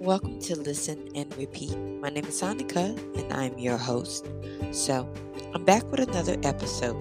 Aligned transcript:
Welcome 0.00 0.38
to 0.40 0.58
Listen 0.58 1.10
and 1.14 1.36
Repeat. 1.36 1.76
My 1.76 2.08
name 2.08 2.24
is 2.24 2.40
Annika 2.40 2.96
and 3.18 3.30
I'm 3.34 3.58
your 3.58 3.76
host. 3.76 4.26
So, 4.72 5.06
I'm 5.54 5.62
back 5.66 5.90
with 5.90 6.00
another 6.00 6.38
episode. 6.42 6.96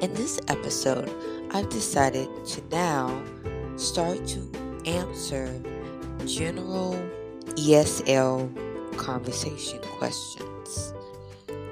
In 0.00 0.14
this 0.14 0.40
episode, 0.48 1.12
I've 1.50 1.68
decided 1.68 2.30
to 2.46 2.62
now 2.70 3.22
start 3.76 4.26
to 4.28 4.50
answer 4.86 5.62
general 6.24 6.94
ESL 7.48 8.96
conversation 8.96 9.78
questions, 9.98 10.94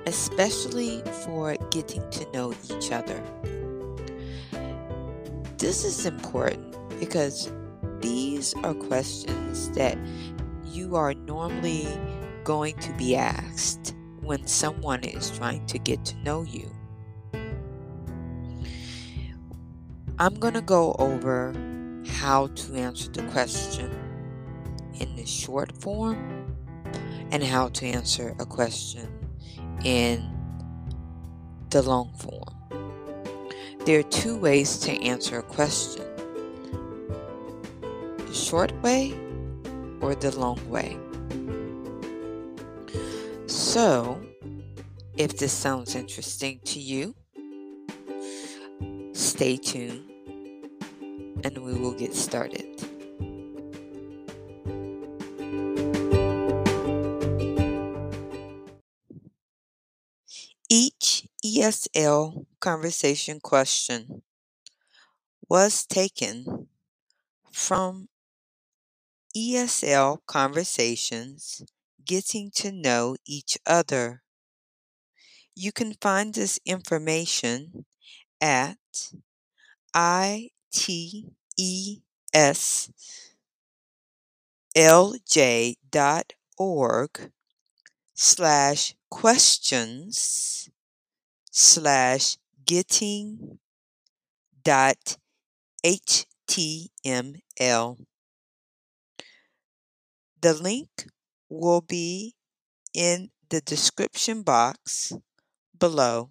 especially 0.04 1.02
for 1.24 1.56
getting 1.70 2.02
to 2.10 2.30
know 2.32 2.52
each 2.68 2.92
other. 2.92 3.22
This 5.56 5.84
is 5.84 6.04
important 6.04 6.76
because 7.00 7.50
these 8.00 8.54
are 8.62 8.74
questions 8.74 9.70
that 9.70 9.98
you 10.64 10.96
are 10.96 11.14
normally 11.14 11.86
going 12.44 12.76
to 12.78 12.92
be 12.94 13.16
asked 13.16 13.94
when 14.20 14.46
someone 14.46 15.04
is 15.04 15.30
trying 15.30 15.64
to 15.66 15.78
get 15.78 16.04
to 16.04 16.16
know 16.18 16.42
you. 16.42 16.70
I'm 20.18 20.34
going 20.34 20.54
to 20.54 20.60
go 20.60 20.94
over 20.98 21.54
how 22.06 22.48
to 22.48 22.74
answer 22.74 23.10
the 23.10 23.22
question 23.28 23.90
in 24.98 25.16
the 25.16 25.24
short 25.24 25.72
form 25.80 26.54
and 27.30 27.42
how 27.42 27.68
to 27.68 27.86
answer 27.86 28.34
a 28.38 28.44
question 28.44 29.08
in 29.84 30.30
the 31.70 31.82
long 31.82 32.12
form. 32.14 32.54
There 33.86 34.00
are 34.00 34.04
two 34.04 34.36
ways 34.36 34.78
to 34.80 34.92
answer 35.02 35.38
a 35.38 35.42
question 35.42 36.09
short 38.50 38.72
way 38.82 39.12
or 40.00 40.16
the 40.16 40.36
long 40.36 40.58
way. 40.68 40.98
So, 43.46 44.20
if 45.16 45.38
this 45.38 45.52
sounds 45.52 45.94
interesting 45.94 46.58
to 46.64 46.80
you, 46.80 47.14
stay 49.12 49.56
tuned 49.56 50.10
and 51.44 51.58
we 51.58 51.74
will 51.74 51.92
get 51.94 52.12
started. 52.12 52.66
Each 60.68 61.28
ESL 61.44 62.46
conversation 62.58 63.38
question 63.38 64.22
was 65.48 65.86
taken 65.86 66.66
from 67.52 68.09
ESL 69.36 70.18
Conversations 70.26 71.62
Getting 72.04 72.50
to 72.56 72.72
Know 72.72 73.16
Each 73.24 73.56
Other. 73.66 74.22
You 75.54 75.72
can 75.72 75.94
find 76.00 76.34
this 76.34 76.58
information 76.64 77.84
at 78.40 78.78
iteslj.org 79.94 82.02
slash 88.14 88.94
questions 89.10 90.70
slash 91.50 92.36
getting 92.66 93.58
dot 94.64 95.16
html. 95.84 96.90
The 100.42 100.54
link 100.54 100.88
will 101.50 101.82
be 101.82 102.34
in 102.94 103.30
the 103.50 103.60
description 103.60 104.42
box 104.42 105.12
below. 105.78 106.30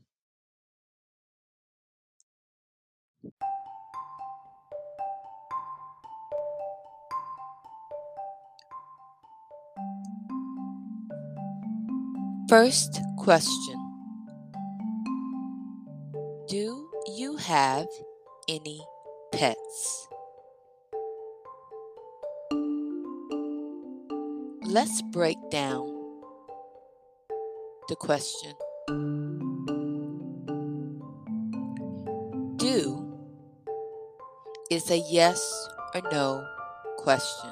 First 12.49 12.99
question 13.19 13.77
Do 16.47 16.89
you 17.15 17.37
have 17.37 17.85
any 18.47 18.81
pets? 19.31 20.08
Let's 24.71 25.01
break 25.01 25.37
down 25.49 25.87
the 27.87 27.95
question. 27.95 28.53
Do 32.57 33.03
is 34.69 34.91
a 34.91 34.97
yes 35.09 35.41
or 35.95 36.01
no 36.11 36.45
question. 36.99 37.51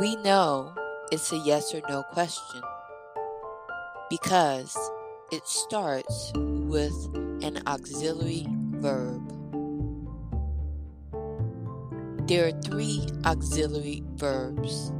We 0.00 0.16
know 0.22 0.72
it's 1.12 1.30
a 1.30 1.36
yes 1.44 1.74
or 1.74 1.82
no 1.86 2.04
question 2.04 2.62
because 4.08 4.74
it 5.30 5.46
starts 5.46 6.32
with 6.34 6.94
an 7.42 7.62
auxiliary 7.66 8.46
verb. 8.48 9.43
There 12.26 12.48
are 12.48 12.52
three 12.62 13.06
auxiliary 13.26 14.02
verbs 14.14 14.92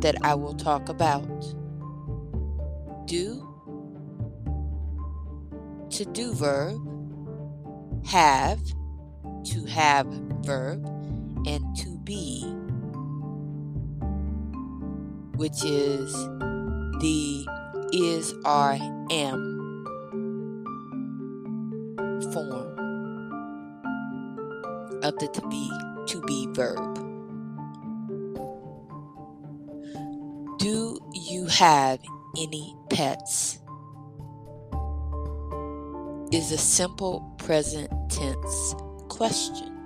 that 0.00 0.16
I 0.22 0.34
will 0.34 0.54
talk 0.54 0.88
about. 0.88 1.28
Do, 3.06 3.48
to 5.90 6.04
do 6.04 6.34
verb, 6.34 6.80
have, 8.04 8.60
to 9.44 9.64
have 9.66 10.06
verb, 10.44 10.84
and 11.46 11.64
to 11.76 11.96
be, 12.02 12.42
which 15.36 15.64
is 15.64 16.12
the 16.12 17.46
is, 17.92 18.34
are, 18.44 18.76
am 19.10 19.84
form 22.32 22.72
of 25.02 25.18
the 25.18 25.28
to 25.28 25.48
be 25.48 25.71
Do 30.62 31.00
you 31.12 31.46
have 31.46 31.98
any 32.38 32.76
pets? 32.88 33.58
Is 36.30 36.52
a 36.52 36.56
simple 36.56 37.34
present 37.36 37.90
tense 38.08 38.74
question. 39.08 39.76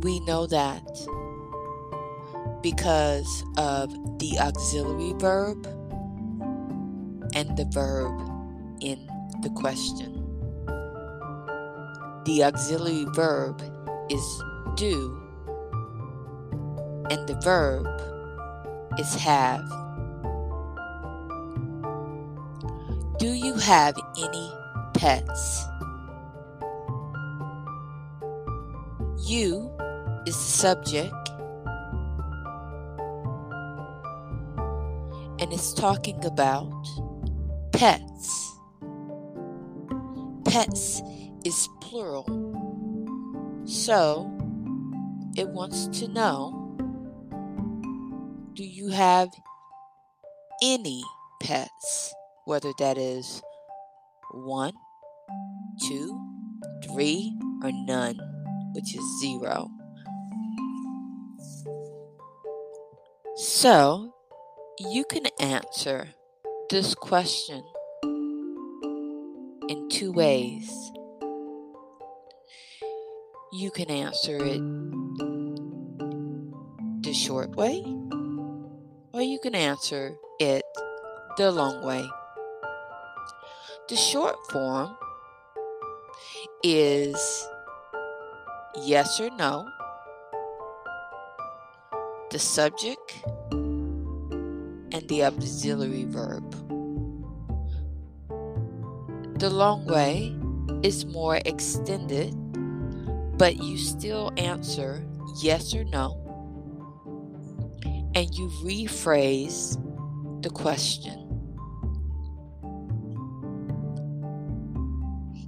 We 0.00 0.18
know 0.26 0.48
that 0.48 0.82
because 2.64 3.44
of 3.56 3.92
the 4.18 4.40
auxiliary 4.40 5.12
verb 5.20 5.68
and 7.36 7.56
the 7.56 7.68
verb 7.70 8.28
in 8.80 9.08
the 9.42 9.50
question. 9.50 10.14
The 12.24 12.42
auxiliary 12.42 13.06
verb 13.14 13.62
is 14.10 14.42
do, 14.74 15.25
and 17.10 17.26
the 17.28 17.34
verb 17.42 17.86
is 18.98 19.14
have. 19.14 19.64
Do 23.18 23.32
you 23.32 23.54
have 23.54 23.96
any 24.18 24.52
pets? 24.94 25.64
You 29.24 29.70
is 30.26 30.34
the 30.34 30.40
subject, 30.40 31.30
and 35.38 35.52
it's 35.52 35.72
talking 35.72 36.24
about 36.24 36.72
pets. 37.72 38.58
Pets 40.44 41.02
is 41.44 41.68
plural. 41.80 42.24
So 43.64 44.30
it 45.36 45.48
wants 45.48 45.86
to 46.00 46.08
know 46.08 46.65
do 48.56 48.64
you 48.64 48.88
have 48.88 49.28
any 50.62 51.04
pets? 51.42 52.14
Whether 52.46 52.72
that 52.78 52.96
is 52.96 53.42
one, 54.32 54.72
two, 55.86 56.18
three, 56.84 57.36
or 57.62 57.70
none, 57.72 58.18
which 58.74 58.96
is 58.96 59.20
zero. 59.20 59.68
So 63.36 64.14
you 64.78 65.04
can 65.04 65.26
answer 65.38 66.14
this 66.70 66.94
question 66.94 67.62
in 69.68 69.88
two 69.90 70.12
ways. 70.12 70.70
You 73.52 73.70
can 73.70 73.90
answer 73.90 74.38
it 74.42 74.62
the 77.02 77.12
short 77.12 77.50
way, 77.56 77.84
or 79.16 79.22
you 79.22 79.38
can 79.38 79.54
answer 79.54 80.14
it 80.38 80.62
the 81.38 81.50
long 81.50 81.82
way. 81.82 82.06
The 83.88 83.96
short 83.96 84.36
form 84.50 84.94
is 86.62 87.16
yes 88.82 89.18
or 89.18 89.30
no, 89.30 89.66
the 92.30 92.38
subject, 92.38 93.24
and 93.52 95.08
the 95.08 95.24
auxiliary 95.24 96.04
verb. 96.04 96.52
The 99.38 99.48
long 99.48 99.86
way 99.86 100.36
is 100.82 101.06
more 101.06 101.40
extended, 101.46 102.34
but 103.38 103.56
you 103.62 103.78
still 103.78 104.30
answer 104.36 105.06
yes 105.40 105.74
or 105.74 105.84
no, 105.84 106.25
and 108.16 108.34
you 108.34 108.48
rephrase 108.64 109.76
the 110.42 110.48
question. 110.48 111.22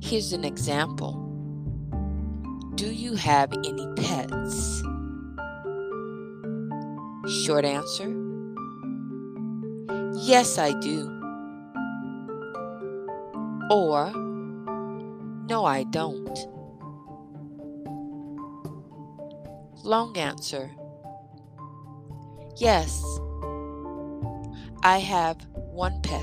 Here's 0.02 0.34
an 0.34 0.44
example 0.44 1.14
Do 2.74 2.92
you 2.92 3.14
have 3.14 3.54
any 3.64 3.86
pets? 3.96 4.82
Short 7.42 7.64
answer 7.64 8.14
Yes, 10.20 10.58
I 10.58 10.78
do. 10.78 11.08
Or 13.70 14.12
No, 15.48 15.64
I 15.64 15.84
don't. 15.84 16.38
Long 19.82 20.18
answer 20.18 20.70
Yes, 22.58 23.05
I 24.82 24.99
have 24.99 25.37
one 25.70 26.00
pet. 26.02 26.20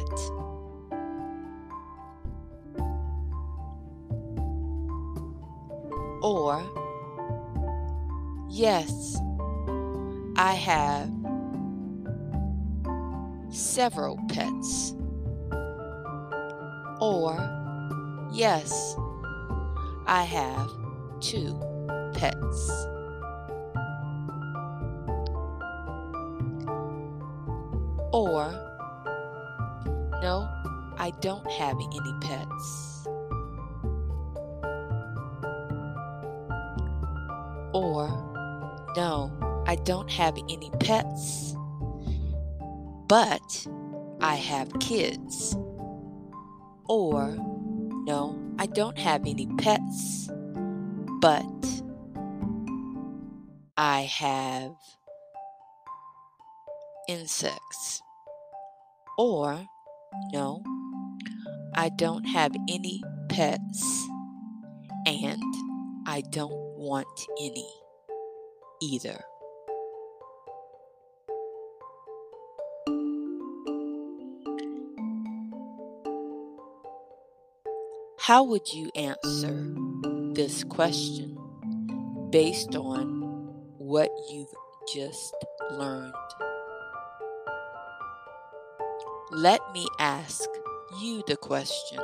Or, 6.21 6.61
yes, 8.49 9.17
I 10.35 10.55
have 10.55 11.09
several 13.49 14.19
pets. 14.27 14.93
Or, 16.99 17.37
yes, 18.33 18.97
I 20.05 20.23
have 20.23 20.69
two 21.21 21.57
pets. 22.13 22.87
Or, 28.15 28.49
no, 30.21 30.47
I 30.97 31.11
don't 31.19 31.51
have 31.51 31.75
any 31.75 32.13
pets. 32.21 33.05
Or, 37.73 38.07
no, 38.95 39.63
I 39.67 39.75
don't 39.83 40.09
have 40.09 40.37
any 40.49 40.71
pets, 40.79 41.57
but 43.09 43.67
I 44.21 44.35
have 44.35 44.71
kids. 44.79 45.57
Or, 46.87 47.35
no, 48.05 48.39
I 48.57 48.67
don't 48.67 48.97
have 48.97 49.25
any 49.27 49.47
pets, 49.57 50.29
but 51.19 51.43
I 53.75 54.03
have 54.03 54.71
insects. 57.09 58.01
Or, 59.17 59.65
no, 60.33 60.63
I 61.73 61.89
don't 61.89 62.25
have 62.25 62.51
any 62.69 63.01
pets 63.29 64.07
and 65.05 65.41
I 66.07 66.21
don't 66.31 66.77
want 66.77 67.07
any 67.39 67.67
either. 68.81 69.23
How 78.19 78.43
would 78.43 78.73
you 78.73 78.89
answer 78.95 79.75
this 80.33 80.63
question 80.63 81.37
based 82.31 82.75
on 82.75 83.21
what 83.77 84.09
you've 84.31 84.53
just 84.93 85.35
learned? 85.71 86.13
Let 89.35 89.59
me 89.73 89.85
ask 89.99 90.47
you 90.97 91.21
the 91.27 91.35
question 91.35 91.99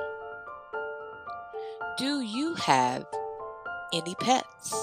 Do 1.98 2.20
you 2.20 2.56
have 2.56 3.06
any 3.94 4.16
pets? 4.16 4.76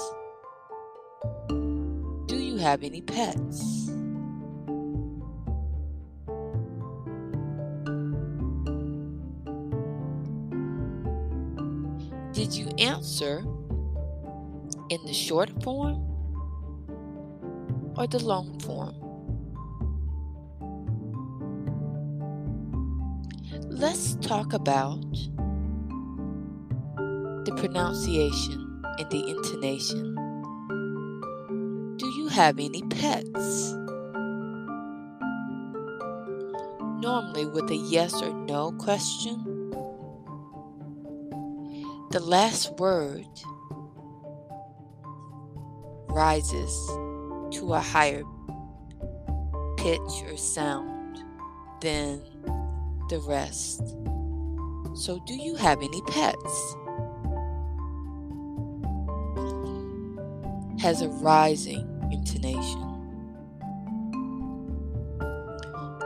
Do 2.25 2.35
you 2.35 2.57
have 2.57 2.81
any 2.81 3.01
pets? 3.01 3.91
Did 12.33 12.55
you 12.55 12.69
answer 12.79 13.45
in 14.89 15.05
the 15.05 15.13
short 15.13 15.51
form 15.61 16.01
or 17.95 18.07
the 18.07 18.17
long 18.17 18.59
form? 18.59 19.08
Let's 23.79 24.15
talk 24.15 24.51
about 24.51 24.99
the 27.45 27.53
pronunciation 27.55 28.83
and 28.97 29.09
the 29.09 29.29
intonation. 29.29 30.15
Do 31.95 32.05
you 32.05 32.27
have 32.27 32.59
any 32.59 32.81
pets? 32.81 33.71
Normally, 36.99 37.45
with 37.45 37.71
a 37.71 37.77
yes 37.77 38.21
or 38.21 38.33
no 38.33 38.73
question, 38.73 39.71
the 42.11 42.19
last 42.19 42.77
word 42.79 43.29
rises 46.09 46.75
to 47.51 47.75
a 47.75 47.79
higher 47.79 48.23
pitch 49.77 50.23
or 50.27 50.35
sound 50.35 51.23
than 51.79 52.21
the 53.09 53.19
rest. 53.21 53.81
So, 54.93 55.19
do 55.25 55.33
you 55.33 55.55
have 55.55 55.79
any 55.79 56.01
pets? 56.03 56.75
Has 60.79 61.01
a 61.01 61.09
rising 61.09 61.87
intonation. 62.11 62.85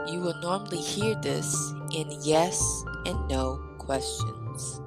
You 0.07 0.19
will 0.19 0.39
normally 0.41 0.77
hear 0.81 1.15
this 1.15 1.55
in 1.93 2.09
yes 2.23 2.83
and 3.05 3.27
no 3.27 3.57
questions. 3.79 4.79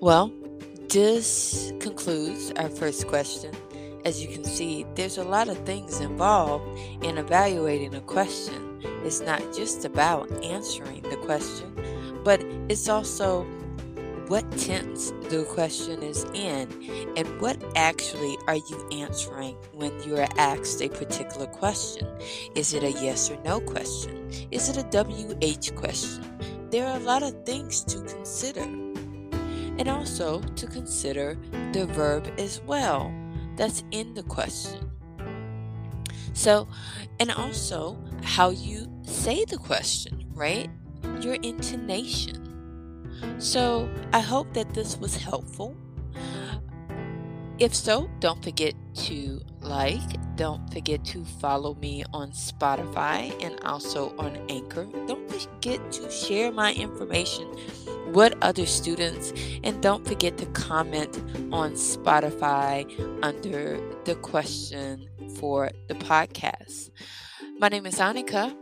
Well, 0.00 0.32
this 0.88 1.72
concludes 1.80 2.50
our 2.56 2.70
first 2.70 3.06
question. 3.08 3.54
As 4.04 4.22
you 4.22 4.28
can 4.28 4.44
see, 4.44 4.86
there's 4.94 5.18
a 5.18 5.24
lot 5.24 5.48
of 5.48 5.58
things 5.66 6.00
involved 6.00 6.64
in 7.04 7.18
evaluating 7.18 7.94
a 7.94 8.00
question. 8.00 8.80
It's 9.04 9.20
not 9.20 9.40
just 9.54 9.84
about 9.84 10.30
answering 10.42 11.02
the 11.02 11.16
question, 11.16 11.74
but 12.24 12.40
it's 12.70 12.88
also 12.88 13.44
what 14.28 14.50
tense 14.58 15.10
the 15.30 15.44
question 15.50 16.02
is 16.02 16.24
in 16.34 16.68
and 17.16 17.40
what 17.40 17.62
actually 17.76 18.36
are 18.46 18.56
you 18.56 18.88
answering 18.92 19.56
when 19.72 19.92
you 20.04 20.16
are 20.16 20.28
asked 20.38 20.80
a 20.80 20.88
particular 20.88 21.46
question. 21.46 22.06
Is 22.54 22.72
it 22.72 22.82
a 22.82 22.92
yes 22.92 23.30
or 23.30 23.38
no 23.42 23.60
question? 23.60 24.30
Is 24.50 24.68
it 24.70 24.76
a 24.78 25.04
WH 25.04 25.74
question? 25.76 26.24
There 26.70 26.86
are 26.86 26.96
a 26.96 27.02
lot 27.02 27.22
of 27.22 27.44
things 27.44 27.82
to 27.84 28.00
consider 28.02 28.66
and 29.78 29.88
also 29.88 30.40
to 30.40 30.66
consider 30.66 31.36
the 31.72 31.86
verb 31.86 32.30
as 32.38 32.60
well 32.62 33.12
that's 33.58 33.82
in 33.90 34.14
the 34.14 34.22
question. 34.22 34.90
So, 36.32 36.68
and 37.18 37.32
also 37.32 37.98
how 38.22 38.50
you 38.50 38.86
say 39.02 39.44
the 39.44 39.58
question, 39.58 40.24
right? 40.32 40.70
Your 41.20 41.34
intonation. 41.42 42.44
So, 43.38 43.90
I 44.12 44.20
hope 44.20 44.54
that 44.54 44.72
this 44.72 44.96
was 44.96 45.16
helpful. 45.16 45.76
If 47.58 47.74
so, 47.74 48.08
don't 48.20 48.42
forget 48.44 48.74
to 49.08 49.40
like, 49.60 50.36
don't 50.36 50.72
forget 50.72 51.04
to 51.06 51.24
follow 51.24 51.74
me 51.74 52.04
on 52.12 52.30
Spotify 52.30 53.34
and 53.42 53.58
also 53.64 54.14
on 54.16 54.38
Anchor. 54.48 54.86
Don't 55.08 55.28
forget 55.28 55.90
to 55.90 56.08
share 56.08 56.52
my 56.52 56.72
information 56.74 57.48
with 58.12 58.34
other 58.42 58.66
students 58.66 59.32
and 59.62 59.82
don't 59.82 60.06
forget 60.06 60.38
to 60.38 60.46
comment 60.46 61.16
on 61.52 61.72
Spotify 61.72 62.84
under 63.22 63.78
the 64.04 64.14
question 64.16 65.08
for 65.36 65.70
the 65.88 65.94
podcast. 65.94 66.90
My 67.58 67.68
name 67.68 67.86
is 67.86 67.98
Annika. 67.98 68.54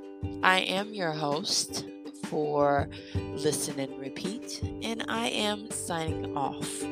I 0.42 0.60
am 0.60 0.92
your 0.92 1.12
host 1.12 1.84
for 2.24 2.88
Listen 3.14 3.78
and 3.78 3.98
Repeat, 4.00 4.60
and 4.82 5.04
I 5.08 5.28
am 5.28 5.70
signing 5.70 6.36
off. 6.36 6.82